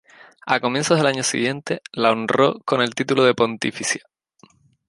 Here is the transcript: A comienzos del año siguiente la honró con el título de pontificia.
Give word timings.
A 0.47 0.59
comienzos 0.59 0.97
del 0.97 1.05
año 1.05 1.21
siguiente 1.21 1.83
la 1.91 2.09
honró 2.11 2.59
con 2.65 2.81
el 2.81 2.95
título 2.95 3.23
de 3.23 3.35
pontificia. 3.35 4.01